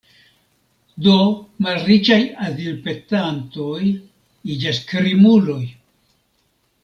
[1.07, 1.17] Do
[1.65, 2.17] malriĉaj
[2.47, 3.81] azilpetantoj
[4.57, 5.61] iĝas krimuloj.